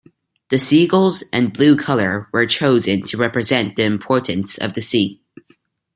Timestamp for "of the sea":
4.57-5.21